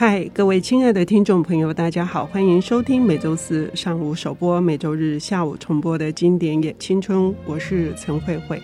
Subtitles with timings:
[0.00, 7.34] 嗨，各位亲爱的听众朋友，大家好，欢迎收听每周四上午首播、每周日下午重播的经典也青春。
[7.44, 8.62] 我是陈慧慧。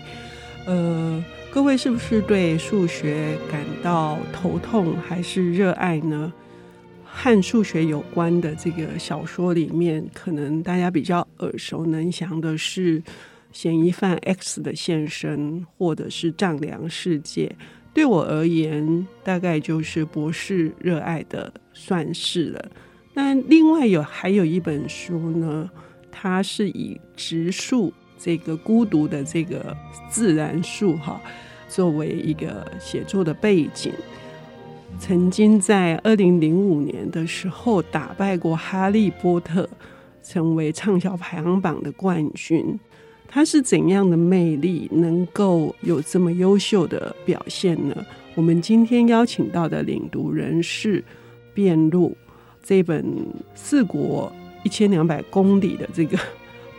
[0.65, 1.21] 呃，
[1.51, 6.31] 各位是不是对数学感到头痛还是热爱呢？
[7.03, 13.03] 和数学有关的这个小说里面，可能大家比较耳熟能详的是
[13.51, 17.53] 嫌疑犯 X 的现身，或者是丈量世界。
[17.95, 22.65] 对我而言，大概就是博士热爱的算式了。
[23.13, 25.69] 那另外有还有一本书呢，
[26.11, 29.73] 它是以植树这个孤独的这个
[30.09, 31.21] 自然树哈，
[31.69, 33.93] 作为一个写作的背景，
[34.99, 39.63] 曾经在二零零五年的时候打败过《哈利波特》，
[40.21, 42.77] 成为畅销排行榜的冠军。
[43.35, 48.05] 他是怎样的魅力，能够有这么优秀的表现呢？
[48.33, 51.01] 我们今天邀请到的领读人是
[51.53, 52.15] 《遍路》
[52.63, 53.05] 这本
[53.53, 54.31] 四国
[54.63, 56.17] 一千两百公里的这个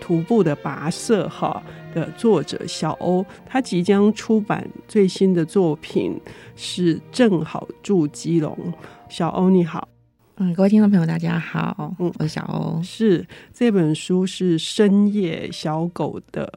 [0.00, 1.62] 徒步的跋涉哈
[1.94, 6.18] 的作者小欧，他即将出版最新的作品
[6.56, 8.56] 是《正好住基隆》。
[9.10, 9.86] 小欧你好。
[10.38, 12.82] 嗯，各位听众朋友，大家好，嗯，我是小欧。
[12.82, 16.52] 是这本书是深夜小狗的，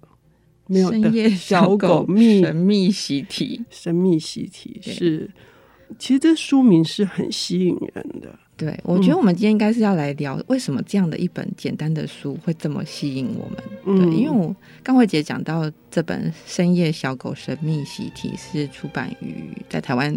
[0.68, 5.32] 没有的深夜小狗秘神秘习题，神秘习题是。
[5.98, 8.38] 其实这书名是很吸引人的。
[8.58, 13.58] 对，我觉得我们今天应该是要来聊为什么这样的一本简单的书会这么吸引我们。
[13.86, 20.14] 嗯、对，因为我刚慧姐讲到这本深夜小狗神秘习题是出版于在台湾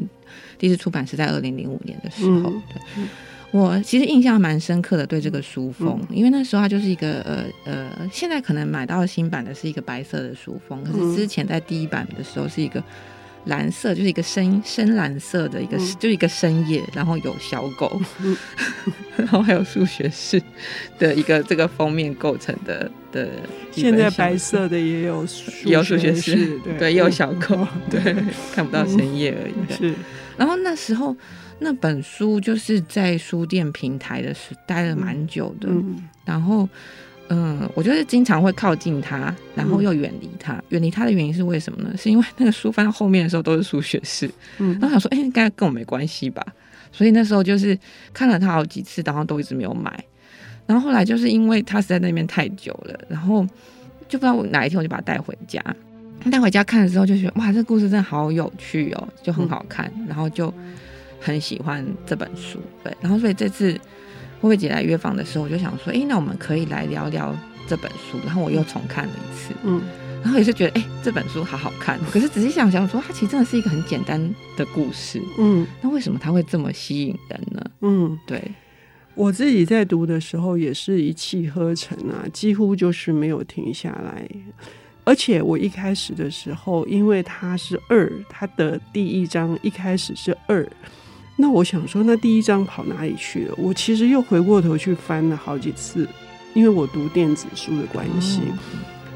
[0.58, 3.04] 第一次出版是在二零零五年的时候，嗯、对。
[3.52, 12.82] 嗯我其实印象蛮深刻的，对这个书封，嗯、因为那时候它就是一个呃呃，现在可能买到新版的是一个白色的书封，可是之前在第一版的时候是一个
[13.44, 18.34] 蓝色，就是一个深深蓝色的一个，嗯、就一个深夜，然后有小狗，嗯、
[19.18, 20.42] 然后还有数学式
[20.98, 23.28] 的一个这个封面构成的的。
[23.70, 25.26] 现在白色的也有
[25.66, 28.16] 也有数学式，对，也有小狗， 对，
[28.54, 29.52] 看不到深夜而已。
[29.68, 29.94] 嗯、是，
[30.38, 31.14] 然后那时候。
[31.62, 36.68] 那本书就是在书店平台的时待了蛮久的，嗯、然后，
[37.28, 40.62] 嗯，我就是经常会靠近它，然后又远离它。
[40.68, 41.96] 远离它的原因是为什么呢？
[41.96, 46.44] 是因为那个书翻到后面的时候都是数学式，嗯，然后想说，哎、欸，应该跟我没关系吧？
[46.90, 47.78] 所以那时候就是
[48.12, 50.04] 看了它好几次，然后都一直没有买。
[50.66, 53.46] 然后后来就是因为它实在那边太久了，然后
[54.08, 55.62] 就不知道我哪一天我就把它带回家。
[56.30, 60.52] 带回家看的时候就觉得，哇，这故事真的好有趣哦，就很好看，嗯、然后就。
[61.22, 63.72] 很喜欢这本书，对，然后所以这次
[64.40, 67.34] 慧慧姐来约访的时候，我就想说，哎，那我们可以来聊聊
[67.68, 68.18] 这本书。
[68.26, 69.80] 然后我又重看了一次，嗯，
[70.22, 71.98] 然后也是觉得，哎，这本书好好看。
[72.10, 74.20] 可是仔细想想，说它其实真的是一个很简单
[74.56, 77.64] 的故事，嗯，那为什么它会这么吸引人呢？
[77.82, 78.42] 嗯，对，
[79.14, 84.28] 我自己在读的时候也是一气呵成啊，几乎就是没有停下来。
[85.04, 90.64] 而且我一开始的时候，因为它是二，它的第一章一开始是二。
[91.36, 93.54] 那我想说，那第一章跑哪里去了？
[93.56, 96.08] 我其实又回过头去翻了好几次，
[96.54, 98.40] 因为我读电子书的关系。
[98.50, 98.58] 嗯、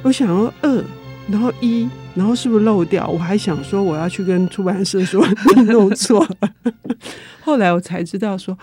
[0.03, 0.85] 我想要二，
[1.29, 3.07] 然后一，然后是不是漏掉？
[3.07, 5.27] 我还想说我要去跟出版社说
[5.57, 6.73] 你 弄错了。
[7.45, 8.57] 后来我才知道说。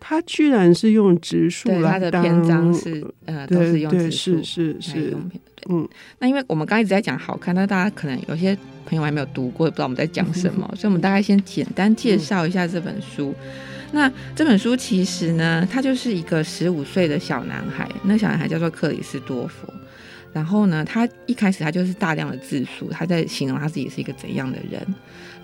[0.00, 5.16] 他居然是用直树来当，他的篇章是呃都是用直树，是是是，
[5.68, 5.86] 嗯，
[6.18, 8.56] 那因为我们刚一直在讲好看，那大家可能有些
[8.86, 13.34] 朋友还没有读过，也不知道我们在讲什么， 所以我们大概先简单介绍一下这本书。
[13.38, 19.72] 嗯、那这本书其实呢，他就是一个十五岁的小男孩，那小男孩叫做克里斯多弗。
[20.32, 24.80] 然后呢，他一开始他就是大量的自述，他在形容他自己是一个怎样的人，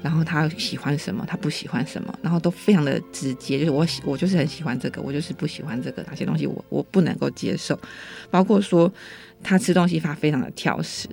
[0.02, 7.78] 然后他喜欢什么，他不喜欢什么，然后都非常的直接，就是我喜我就是很喜欢这个，我就是不喜欢这个，哪些东西我我不能够接受，
[8.30, 8.92] 包括说
[9.42, 11.08] 他吃东西他非常的挑食。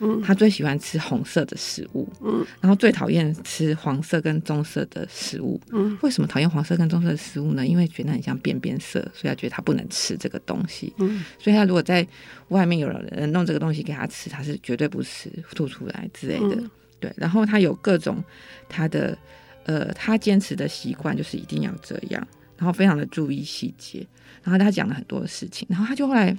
[0.00, 7.66] 嗯，他最喜欢吃红色的食物，嗯，然后最讨厌吃黄色跟棕色的食物，嗯，为什么讨厌黄色跟棕色的食物呢？
[7.66, 12.06] 因为觉得很像便便色，所以他觉得他不能吃这个东西，嗯，所以他如果在
[12.48, 16.70] 外面有人弄这个东西给他吃，他是绝对不吃，吐出来之类的，嗯、
[17.00, 17.12] 对。
[17.16, 18.22] 然后他有各种
[18.68, 19.16] 他的
[19.64, 22.28] 呃，他坚持的习惯就是一定要这样，
[22.58, 24.06] 然后非常的注意细节，
[24.42, 26.36] 然后他讲了很多的事情，然后他就后来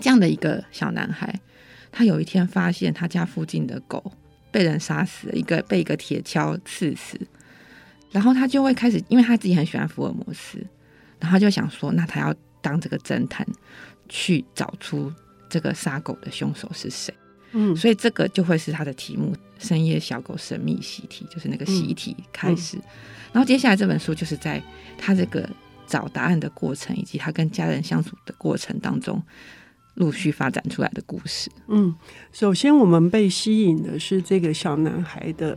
[0.00, 1.32] 这样的一个小男孩。
[1.92, 4.02] 他有一天发现他家附近的狗
[4.50, 7.20] 被人杀死了，一个被一个铁锹刺死，
[8.10, 10.58] 然后他就会开始，因为他自己很喜欢福尔摩斯，
[11.20, 13.46] 然后他就想说，那他要当这个侦探，
[14.08, 15.12] 去找出
[15.48, 17.14] 这个杀狗的凶手是谁。
[17.52, 22.78] 嗯，所以这个就会是他的题目——深夜小狗神秘习题，就是那个习题开始。
[22.78, 22.88] 嗯嗯、
[23.34, 24.62] 然后接下来这本书就是在
[24.96, 25.46] 他这个
[25.86, 29.22] 找答案的过程，以及他跟家人相处的过程当中，
[29.94, 31.50] 陆续发展出来的故事。
[31.68, 31.94] 嗯，
[32.32, 35.56] 首先我们被吸引的是这个小男孩的，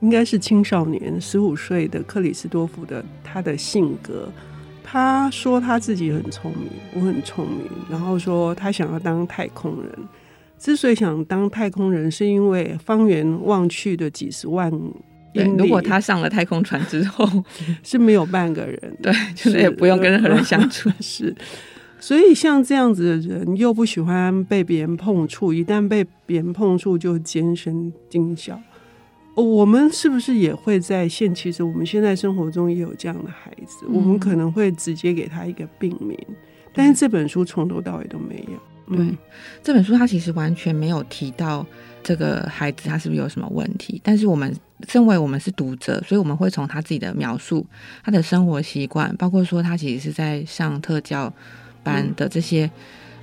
[0.00, 4.30] 应该是青少年，十五岁的克里斯多夫的他的性格。
[4.82, 9.92] 他说他自己很聪明，我很聪明，然后说他想要当太空人。
[10.58, 14.70] 之所以想当太空人，是因为方圆望去的几十万
[15.32, 17.26] 英，如果他上了太空船之后
[17.82, 20.90] 是没有半个人，对，就是也不用跟任何人相处。
[21.00, 21.34] 是，
[22.00, 28.58] 所以像这样子的人，又不喜欢被别人碰触，一旦被别人碰触，就尖声惊叫。
[29.34, 31.34] 我们是不是也会在现？
[31.34, 36.18] 其实我们现在生活中也有这样的孩子，嗯、我们可能会直接给他一个病名，
[36.74, 38.96] 但是这本书从头到尾都没有。
[38.96, 39.16] 对，嗯、
[39.62, 41.64] 这本书它其实完全没有提到
[42.02, 44.52] 这个孩子他是不是有什么问题，但是我们
[44.88, 47.64] 身为我们是读者，所以我们会从他自己的描述、
[48.02, 51.32] 他的生活习惯，包括说他其实是在上特教
[51.82, 52.70] 班的这些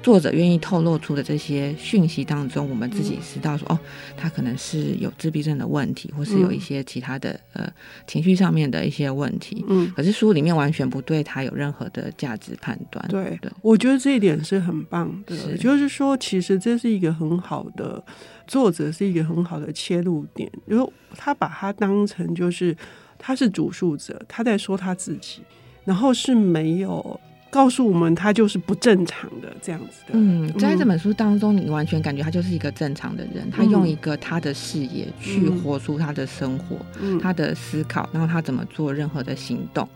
[0.03, 3.79] 作者愿意透露出的这些讯息当中，我们自己知道说，哦，
[4.15, 7.69] 他可能是有自闭症的问题，或是有一些其他的呃
[8.05, 9.65] 情绪上面的一些问题。
[9.67, 13.05] 嗯，可是书里面完全不对他有任何的价值判断。
[13.09, 18.01] 对，对，我觉得这一点是很棒的，是就是说，其实这是一个很好的
[18.45, 22.73] 作者，是一个很好的切入点，因为他把他当成就是
[23.17, 25.41] 他是主述者，他在说他自己，
[25.83, 27.19] 然后是没有。
[27.57, 30.11] 告诉我们，他就是不正常的这样子的。
[30.11, 33.45] 嗯，在这本书当中，你完全感觉他就是一个正常的人。
[33.45, 39.89] 嗯、他用一个他的视野去活出他的生活，嗯、他的思考，然后他怎么做任何的行动。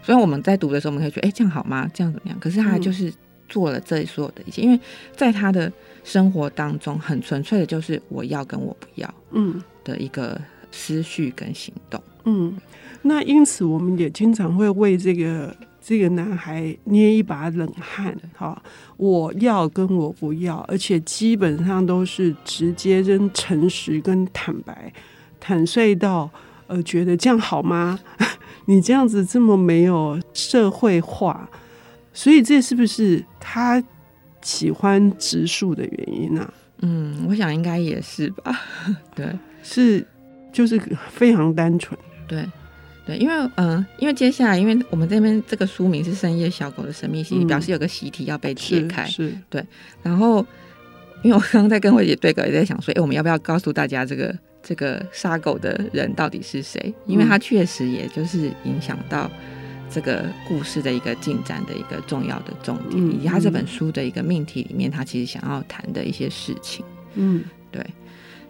[0.00, 1.90] 所以我们在读的时候，我们可以觉得，哎、欸，这样好吗？
[1.92, 2.38] 这样怎么样？
[2.38, 3.12] 可是他就是
[3.48, 4.78] 做了这所有的一切，因为
[5.16, 5.72] 在他的
[6.04, 10.40] 生活当中，很纯粹的就是我要跟我不要，嗯的一个
[10.70, 12.00] 思绪跟行动。
[12.26, 12.56] 嗯，
[13.02, 15.52] 那因此我们也经常会为这个。
[15.88, 18.62] 这个男孩捏一把冷汗，哈，
[18.98, 24.92] 我要跟我不要，而且基本上都是直接跟诚实跟坦白，
[25.40, 26.30] 坦率到
[26.66, 27.98] 呃，觉得这样好吗？
[28.66, 31.48] 你这样子这么没有社会化，
[32.12, 33.82] 所以这是不是他
[34.42, 36.42] 喜欢植树的原因呢？
[36.42, 36.54] 啊？
[36.82, 38.54] 嗯，我想应该也是吧。
[39.16, 40.06] 对，是
[40.52, 42.46] 就是非常单纯，对。
[43.08, 49.06] 对，因为嗯、呃，因为接下来，因为我们这边这个书名是《深夜小狗的神秘习题》，嗯，表示有个习题要被解开。
[49.06, 49.64] 是，是对。
[50.02, 50.44] 然后，
[51.22, 56.92] 因为我刚刚在跟慧姐对稿，也在想说，哎，我们要不要告诉大家这个这个杀狗的人到底是谁？
[57.06, 59.30] 因为他确实也就是影响到
[59.90, 66.84] 这个故事的一个进展的一个重要的重点，嗯、以及他这本书的一个命题里面，他其实想要谈的一些事情。
[67.14, 67.82] 嗯，对。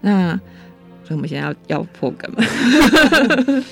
[0.00, 0.40] 那
[1.08, 2.44] 所以我们现在要要破梗吗？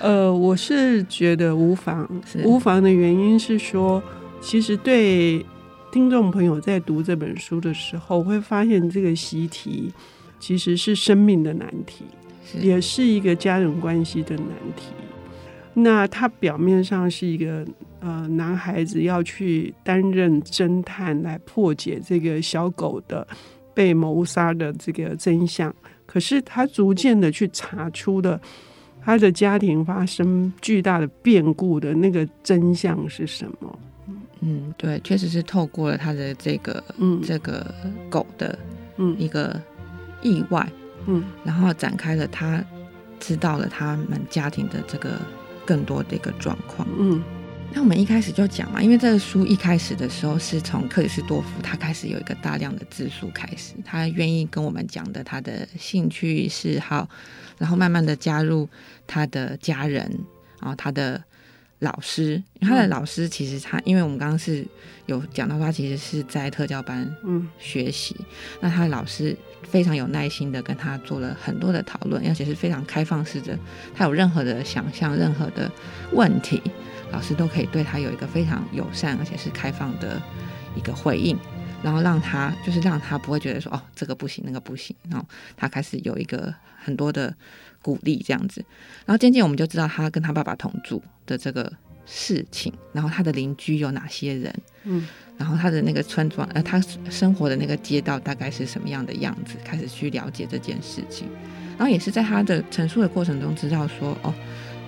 [0.00, 2.08] 呃，我是觉得无妨，
[2.42, 4.02] 无妨的原因是说，
[4.40, 5.46] 其实对
[5.92, 9.92] 听众朋友在读这本书的时候，会发现这个习题
[10.40, 12.04] 其实是生命的难题，
[12.44, 14.86] 是也是一个家人关系的难题。
[15.74, 17.64] 那他表面上是一个
[18.00, 23.24] 呃男孩子要去担任侦探来破解这个小狗的
[23.72, 25.72] 被谋杀的这个真相，
[26.10, 28.40] 可是他逐渐的去查出的。
[29.02, 33.78] 他的家庭发生巨大的变故的那个真相是什么？
[34.40, 37.74] 嗯，对，确实是透过了他的这个，嗯，这个
[38.10, 38.58] 狗的，
[38.98, 39.58] 嗯，一个
[40.20, 40.70] 意外，
[41.06, 42.62] 嗯，然后展开了他
[43.18, 45.12] 知道了他们家庭的这个
[45.64, 47.22] 更多的一个状况，嗯。
[47.72, 57.08] 那我们一开始就讲嘛，因为这个书一开始的时候是从克里斯多夫他开始有一个大量的自述开始，他愿意跟我们讲的他的兴趣嗜好，
[57.58, 58.68] 然后慢慢的加入
[59.06, 60.02] 他的家人，
[60.60, 61.22] 然后他的
[61.78, 64.66] 老师，他的老师其实他，因为我们刚刚是
[65.06, 68.26] 有讲到他其实是在特教班嗯学习，嗯、
[68.62, 73.56] 那他的老师非常有耐心的跟他做了很多的讨论，而且是非常开放式的，
[73.94, 75.70] 他有任何的想象，任何的
[76.12, 76.60] 问题。
[77.12, 80.20] 老师都可以对他有一个非常友善，而且是开放的
[80.76, 81.36] 一个回应，
[81.82, 85.26] 然后让他就是让他不会觉得说哦，这个不行，那个不行，然后
[85.56, 87.34] 他开始有一个很多的
[87.82, 88.64] 鼓励这样子，
[89.04, 91.72] 然后渐渐我们就知道他跟他爸爸同住的这个
[92.06, 101.28] 事情，然后他的邻居有哪些人，嗯，然后他的那个村庄呃，他生活的那个街道大概是什么样的样子，开始去了解这件事情，
[101.76, 104.32] 然后也是在他的陈述的过程中知道说哦。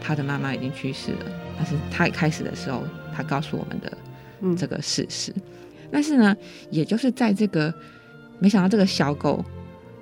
[0.05, 2.83] 他的妈妈已经去世了，但是他一开始的时候，
[3.15, 3.97] 他告诉我们的
[4.57, 5.33] 这个事实。
[5.37, 5.43] 嗯、
[5.93, 6.37] 但是呢，
[6.71, 7.73] 也就是在这个
[8.41, 9.45] 没想到这个小狗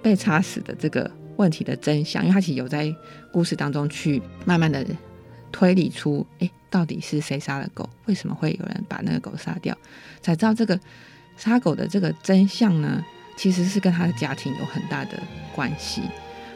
[0.03, 2.91] 被插死的这个问题的真相，因为他其实有在
[3.31, 4.85] 故事当中去慢慢的
[5.53, 7.89] 推理出，哎，到底是谁杀了狗？
[8.07, 9.77] 为什么会有人把那个狗杀掉？
[10.23, 10.81] 才知道这个
[11.37, 13.05] 杀狗的这个真相呢，
[13.37, 15.23] 其实是跟他的家庭有很大的
[15.55, 16.03] 关系，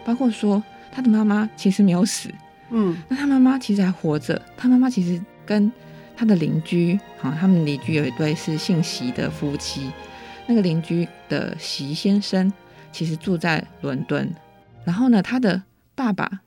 [0.04, 2.30] 包括说他的妈妈其实没有死，
[2.70, 5.70] 嗯，那他妈妈其实还活着，他妈妈其实跟
[6.16, 9.90] 他的邻居，哈，他们邻居有一对是姓席的夫妻，
[10.46, 12.52] 那个邻居的席先生
[12.90, 14.32] 其实住在伦敦，
[14.84, 15.62] 然后呢，他的
[15.94, 16.40] 爸爸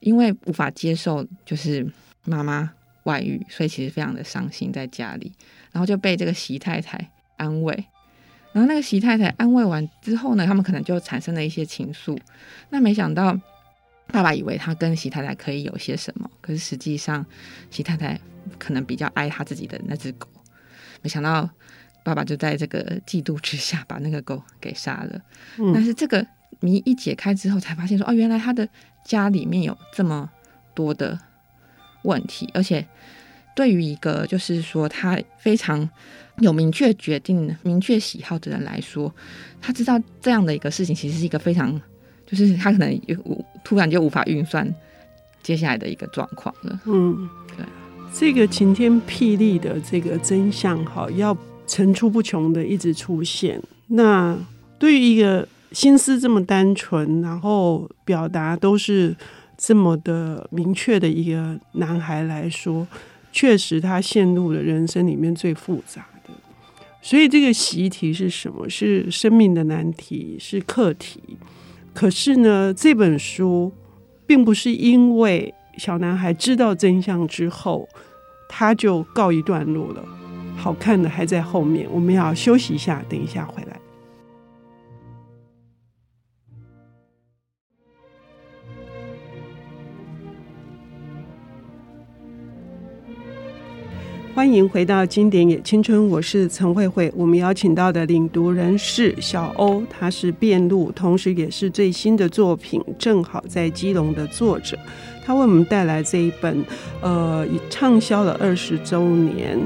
[0.00, 1.86] 因为无法接受就是
[2.24, 2.70] 妈妈
[3.04, 5.32] 外遇，所以其实非常的伤心在家里，
[5.72, 7.72] 然后就被这个席太太安慰，
[8.52, 12.18] 然后那个席太太安慰完之后呢，他们可能就产生了一些情愫，
[12.70, 13.38] 那没想到
[14.08, 17.24] 爸爸以为他跟席太太可以有些什么，可是实际上
[17.70, 18.20] 席太太。
[18.60, 20.28] 可能比较爱他自己的那只狗，
[21.02, 21.50] 没想到
[22.04, 25.20] 爸爸就在这个嫉妒之下把那个狗给杀了。
[25.58, 26.24] 嗯、但是这个
[26.60, 28.66] 谜一解开之后，才发现说哦，原来他的
[29.04, 30.30] 家里面有这么
[30.76, 31.18] 多的
[32.02, 32.86] 问题，而且
[33.56, 35.90] 对于一个就是说他非常
[36.38, 39.12] 有明确决定、明确喜好的人来说，
[39.60, 41.80] 他知道这样的一个事情其实是一个非常，
[42.26, 43.00] 就是他可能
[43.64, 44.68] 突然就无法运算
[45.42, 46.80] 接下来的一个状况了。
[46.86, 47.28] 嗯。
[47.56, 47.64] 对
[48.12, 53.62] 这个晴天霹雳的这个真相，哈，要层出不穷的一直出现。
[53.88, 54.36] 那
[54.78, 59.14] 对于一个心思这么单纯，然后表达都是
[59.58, 62.86] 这么的明确的一个男孩来说，
[63.32, 66.32] 确实他陷入了人生里面最复杂的。
[67.02, 68.66] 所以这个习题是什么？
[68.68, 71.20] 是生命的难题，是课题。
[71.96, 73.72] 可是呢，这本书
[74.26, 75.52] 并不是因为。
[75.78, 77.86] 小男孩知道真相之后，
[78.48, 80.02] 他就告一段落了。
[80.56, 83.75] 好看的还在后面，我们要休息一下，等一下回来。
[94.36, 97.10] 欢迎回到经典也青春，我是陈慧慧。
[97.16, 104.78] 我们邀请到的领读人是小欧，他是辩路，同时也是最新的作品《正好在基隆》的作者。
[105.24, 106.62] 他为我们带来这一本，
[107.00, 109.58] 呃，已畅销了二十周年，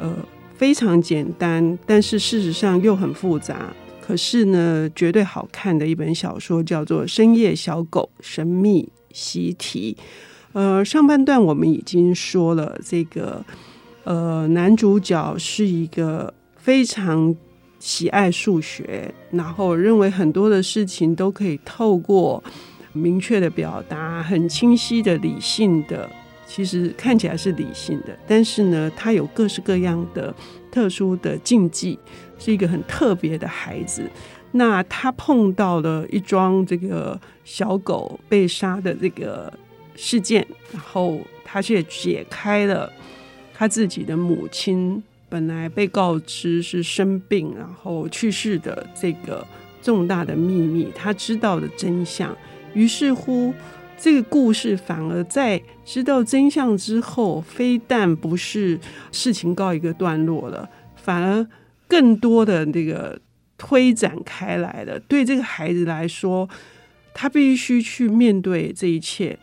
[0.00, 0.12] 呃，
[0.56, 3.72] 非常简单，但是事实上又很复杂，
[4.04, 9.96] 可是呢，绝对好看的一本小说，叫做《深夜小狗神秘习题》。
[10.52, 13.44] 呃，上半段我们已经说了，这个
[14.06, 17.34] 呃，男主角是一个非常
[17.78, 22.42] 喜爱数学，然后认为很多的事情都可以透过。
[22.92, 26.08] 明确的表达，很清晰的、理性的，
[26.46, 30.34] 其实看起来是理性的，但是呢，他有各式各样的
[30.72, 31.98] 特殊的禁忌，
[32.38, 34.10] 是一个很特别的孩子。
[34.52, 39.52] 那他碰到了一桩这个小狗被杀的这个
[39.94, 42.90] 事件，然后他却解开了
[43.58, 49.46] 他自己的母亲本来被告知是生病然后去世的这个
[49.80, 52.36] 重大的秘密，他知道的真相。
[52.74, 53.54] 于是乎，
[53.96, 58.78] 这个故事反而在知道真相之后，非但不是
[59.10, 61.46] 事情告一个段落了，反而
[61.88, 63.18] 更多的那个
[63.56, 65.00] 推展开来了。
[65.00, 66.46] 对这个孩子来说，
[67.14, 69.38] 他必须去面对这一切，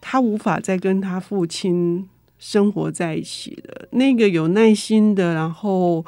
[0.00, 2.08] 他无法再跟他父亲
[2.42, 3.86] 生活在一起的。
[3.92, 6.04] 那个有耐心的，然后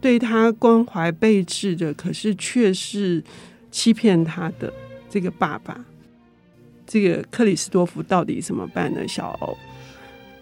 [0.00, 3.20] 对他关怀备至的，可是却是
[3.72, 4.72] 欺骗他的。
[5.10, 5.84] 这个爸爸，
[6.86, 9.00] 这个克里斯多夫到底怎么办呢？
[9.08, 9.56] 小欧，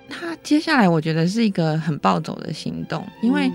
[0.07, 3.51] 他接下来我觉得是一个很暴走的行动，因为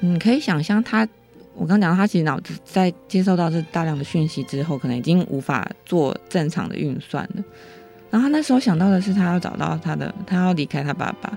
[0.00, 1.06] 你可以想象他，
[1.54, 7.44] 我刚讲到他其实脑子在接受到这大量的讯息之后，可能已经无法做正常的运算了。
[8.10, 11.36] 然后他那时候想到的是，他要找到他的，他要离开他爸爸。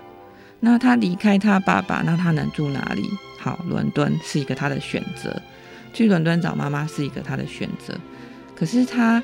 [0.59, 3.09] 那他离开他爸爸，那他能住哪里？
[3.39, 5.41] 好，伦敦是一个他的选择，
[5.91, 7.97] 去伦敦找妈妈是一个他的选择。
[8.55, 9.21] 可是他，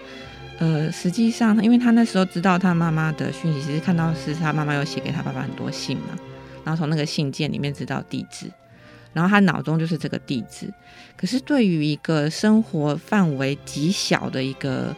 [0.58, 6.18] 呃，实际上，因为他那时候知道他妈妈的讯息，其实看到是他妈妈有写给他爸爸很多信嘛，
[6.64, 8.52] 然后从那个信件里面知道地址，
[9.14, 10.74] 然后他脑中就是这个地址。
[11.16, 14.96] 可是对于一个生活范围极小的一个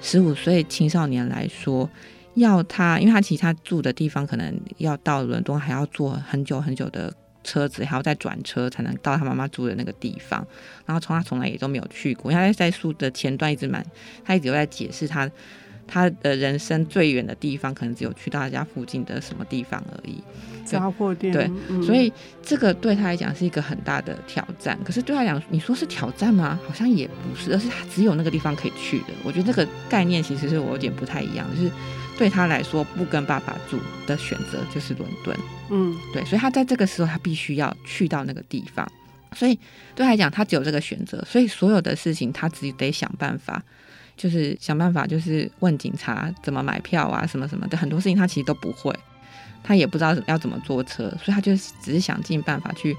[0.00, 1.88] 十五岁青少年来说，
[2.34, 7.12] 要他，因为他其实他住的地方可能要到伦敦还要坐很久很久的。
[7.42, 10.46] 车子还要再转车才能到他妈妈住的那个地方，
[10.84, 13.82] 然后从他从来也都没有去过，因为他在书的前段一直蛮，
[14.22, 15.28] 他一直都在解释他
[15.90, 20.22] 他的人生最远的地方，可能只有去到他家附近的什么地方而已。
[20.64, 21.32] 杂货店。
[21.32, 24.78] 对，嗯、所以这个对他来讲是一个很大的挑战。
[24.84, 26.60] 可是对他来讲，你说是挑战吗？
[26.64, 29.06] 好像也不是，而是他只有那个地方可以去的。
[29.24, 31.70] 我觉得这个概念其实是我有点不太一样，就是
[32.16, 35.36] 对他来说，不跟爸爸住的选择就是伦敦。
[35.70, 38.88] 嗯，对，所以他在这个时候，他必须要去到那个地方。
[39.34, 39.58] 所以
[39.96, 41.20] 对他来讲，他只有这个选择。
[41.26, 43.60] 所以所有的事情，他自己得想办法。
[44.20, 48.94] 就是想办法，就是问警察怎么买票啊，什么什么的，很多事情他其实都不会，
[49.62, 52.94] 他也不知道要怎么坐车，所以他就只是想尽办法去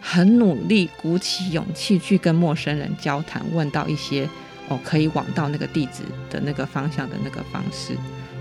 [0.00, 4.28] 很努力，鼓起勇气去跟陌生人交谈，问到一些
[4.66, 7.96] 哦可以往到那个地址的那个方向的那个方式，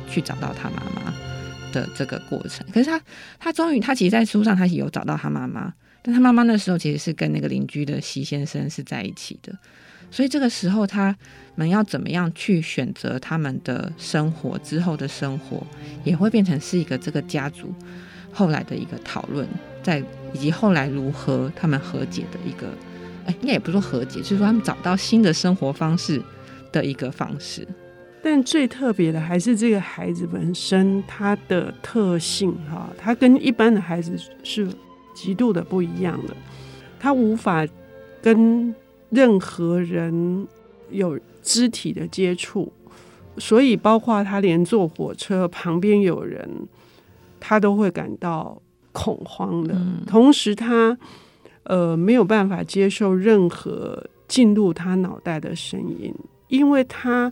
[0.09, 1.13] 去找到他妈妈
[1.71, 2.65] 的这个过程。
[2.73, 2.99] 可是他
[3.37, 9.53] 他终于他其实，在书上他有找到他妈妈，但他妈妈那时候其实是跟那个邻居的席先生是在一起的。
[10.11, 11.15] 所以这个时候，他
[11.55, 15.61] 们要怎么样去选择他们的生活之后的生活，
[16.03, 17.71] 也会变成是一个这个家族
[18.33, 19.47] 后来的一个讨论，
[19.83, 22.67] 在以及后来如何他们和解的一个，
[23.25, 26.21] 哎，应该也不说和解，就是说他们找到新的生活方式
[26.71, 27.67] 的一个方式。
[28.23, 34.13] 但最特别的还是这个孩子本身他的特性哈，他跟一般的孩子
[34.43, 34.67] 是
[35.13, 36.35] 极度的不一样的，
[36.99, 37.67] 他无法
[38.21, 38.73] 跟。
[39.09, 40.47] 任何人
[40.89, 42.71] 有肢体的接触，
[43.37, 46.67] 所以包括他连坐火车旁边有人，
[47.39, 48.61] 他都会感到
[48.91, 49.73] 恐慌的。
[49.73, 50.97] 嗯、同时他，他
[51.63, 56.13] 呃没有办法接受任何进入他脑袋的声音，
[56.47, 57.31] 因为他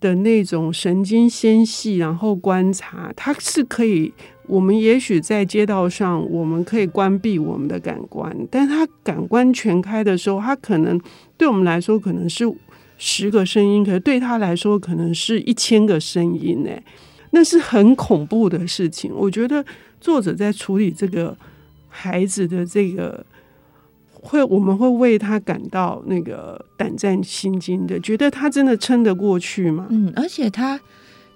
[0.00, 4.12] 的那种神经纤细，然后观察，他是可以。
[4.48, 11.00] 我们也许在街道上，我们可以关闭我们的感官，但他感官全开的时候，他可能
[11.36, 12.44] 对我们来说可能是
[12.96, 16.70] 十个声音，可是对他来说可能是一千个声音呢，
[17.32, 19.12] 那是很恐怖的事情。
[19.14, 19.64] 我觉得
[20.00, 21.36] 作者在处理这个
[21.88, 23.26] 孩子的这个，
[24.12, 29.86] 会我们会为他感到那个胆战心惊的，觉得他真的撑得过去吗？
[29.90, 30.80] 嗯，而且他。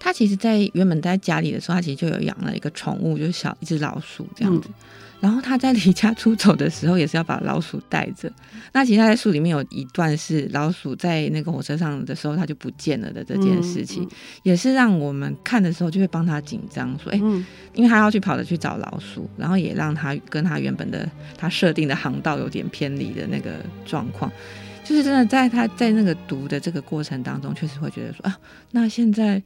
[0.01, 4.69] 他其实，在原本在家里的时候，他其实就有养了一个宠物，就是小一只老鼠这样子。
[4.71, 4.75] 嗯、
[5.21, 8.33] 然后他在离家出走的时候，也是要把老鼠带着。
[8.73, 24.33] 那其实他在书里面有一段是老鼠在那个火车上的时候，他就不见了的这件事情，嗯嗯、也是让我们看的时候就会帮他紧张，说：“哎、嗯，因为他要去跑着去找老鼠，然后也让他跟他原本的他设定的航道有点偏离的那个状况。”
[24.83, 28.39] 就是真的在他在那个读的这个过程当中，确实会觉得说：“啊，
[28.71, 29.43] 那现在。”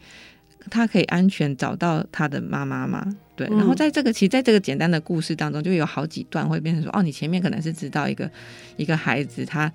[0.70, 3.04] 他可以安全找到他的妈妈吗？
[3.36, 8.30] 对，然后在这个其实在这个简单的故事当中，就有好几段会变成说，哦，你前面可能是知道一个
[8.76, 9.70] 一个孩子，他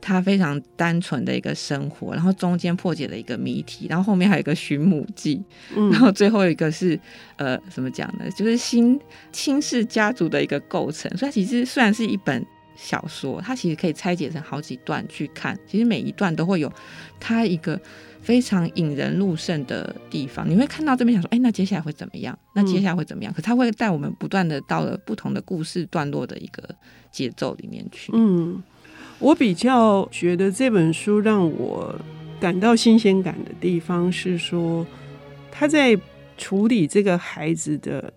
[0.00, 5.40] 他非常单纯的一个生活，然后中间破解了一个谜题，然后后面还有一个寻母记，
[5.76, 6.98] 嗯、然后最后一个是
[7.36, 8.28] 呃，怎么讲呢？
[8.36, 11.08] 就是新亲氏家族的一个构成。
[11.16, 16.72] 所以其实虽然是一本小说，它其实可以拆解成好几段去看，其实每一段都会有
[17.20, 17.80] 它一个。
[18.24, 22.36] 非常引人入胜的地方，你会看到这边想说，哎，那接下来会怎么样？
[22.54, 23.30] 那接下来会怎么样？
[23.30, 26.62] 嗯、可他会带我们不断的到了不同的故事段落的一个
[27.12, 28.10] 节奏里面去。
[28.14, 28.62] 嗯，
[29.18, 31.94] 我比较觉得这本书让我
[32.40, 34.86] 感到新鲜感的地方是说，
[35.52, 35.94] 他在
[36.38, 38.12] 处理这个孩子的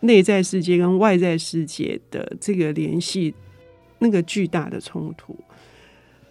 [0.00, 3.34] 内在世界跟外在世界的这个联系，
[3.98, 5.36] 那个巨大的冲突。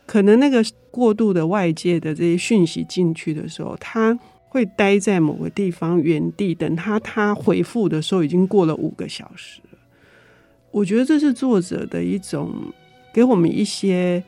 [0.05, 9.77] 可能那个过度的外界的这些讯息进去的时候，他会待在某个地方原地，等他他回复的时候，已经过了五个小时了。
[10.69, 12.51] 我觉得这是作者的一种
[13.13, 14.21] 给我们一些，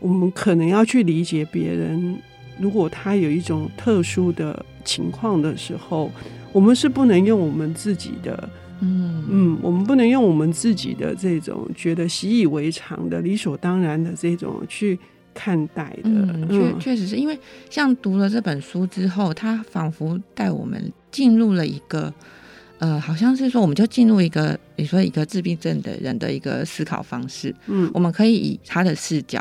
[0.00, 2.16] 我们可能要去理解别人。
[2.58, 6.10] 如果他有一种特殊的情况的时候，
[6.54, 8.48] 我们是不能用我们自己的，
[8.80, 14.98] 嗯嗯，我们不能用我们自己的这种觉得习以为常的、理所当然的这种去。
[15.36, 22.12] 看待的，嗯，确确实是因为像读了这本书之后，他仿佛带我们进入了一个，
[22.78, 29.38] 呃，好像是说我们就进入一个，你说一个自闭症的人的一个思考方式，嗯，我们可以以他的视角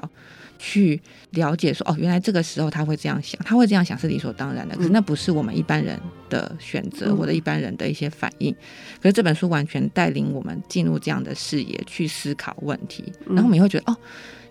[0.57, 0.99] 去
[1.31, 8.53] 了解说，哦，原来这个时候他会这样想，他会这样想是理所当然的，可是那不是我们一般人的选择或者一般人的一些反应，
[9.01, 13.97] 可是这本书完全带领我们进入这样的视野去思考问题，然后我们也会觉得，哦。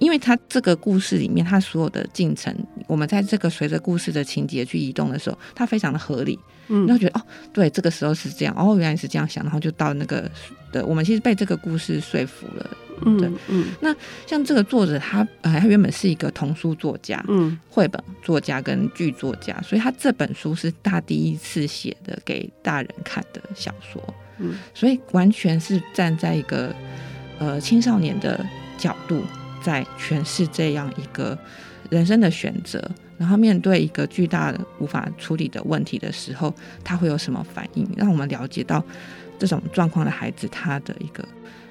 [0.00, 2.54] 因为他这个故事里面，他所有的进程，
[2.88, 6.36] 我们在这个随着故事的情节去移动的时候，它非常的合理。
[6.66, 10.28] 嗯，然后觉得哦，对，这个时候是这样，哦，原来是这样想，然后就到那个
[10.72, 12.70] 的，我们其实被这个故事说服了。
[13.02, 13.66] 嗯，对，嗯。
[13.80, 13.94] 那
[14.26, 24.02] 像这个作者他，他他原本是一个童书作家，嗯，绘本作家跟剧作家，所以他这本书是他第一次写的给大人看的小说，
[24.38, 26.74] 嗯，所以完全是站在一个
[27.38, 28.44] 呃青少年的
[28.78, 29.22] 角度
[29.62, 31.38] 在诠释这样一个
[31.90, 32.82] 人生的选择。
[33.16, 36.52] 然后面对一个巨大的无法处理的问题的时候，
[36.82, 37.88] 他会有什么反应？
[37.96, 38.84] 让我们了解到
[39.38, 41.24] 这种状况的孩子他的一个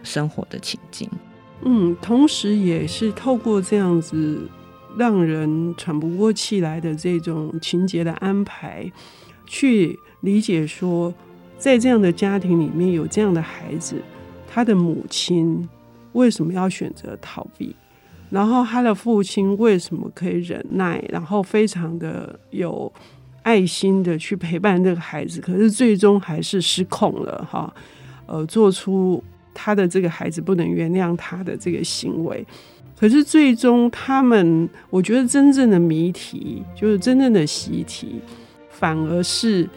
[0.03, 1.09] 生活的情境。
[1.63, 4.47] 嗯，同时也是透过这样子
[4.97, 8.91] 让人喘不过气来的这种情节的安排，
[9.45, 11.13] 去理解说，
[11.57, 13.95] 在这样的家庭里面有这样的孩子，
[14.47, 15.67] 他的母亲
[16.11, 17.75] 为什么要选择逃避？
[18.29, 22.91] 然后他的父亲为什么可以忍耐，然后非常的有
[23.43, 27.73] 爱心的去陪伴这个孩子，可是最终还是失控了哈，
[28.25, 32.45] 呃，做出他的这个孩子不能原谅他的这个行为。
[32.99, 38.21] 可是最终他们，我觉得真正的谜题就是真正的习题，
[38.69, 39.67] 反而是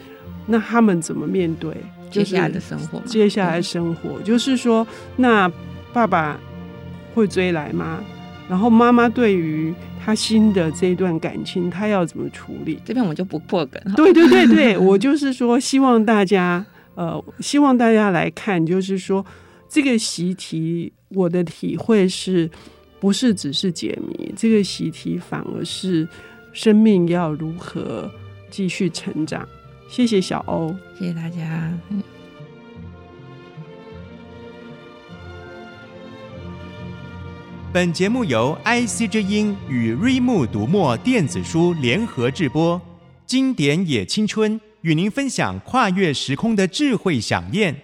[0.46, 1.74] 那他们怎么面对
[2.10, 3.00] 接下来的生活？
[3.00, 4.86] 接下来生活就是说，
[5.16, 5.50] 那
[5.92, 6.38] 爸爸
[7.14, 8.04] 会追来吗？
[8.48, 12.78] 然后妈妈对于他新的这一段感情，他要怎么处理？
[12.84, 13.82] 这边我们就不破梗。
[13.96, 19.26] 对对对对，我就是说，希望大家呃，希望大家来看，就是说
[19.68, 22.50] 这个习题，我的体会是
[22.98, 24.33] 不是只是解谜？
[24.37, 26.09] 这个习题反而是
[26.52, 28.11] 生命要如何
[28.50, 29.46] 继续成长。
[29.88, 31.72] 谢谢小欧，谢谢大家。
[37.72, 42.81] 本节目由 IC 之音与瑞木读墨电子书联合制播，
[43.26, 47.83] 经典也青春与您分享跨越时空的智慧饗宴。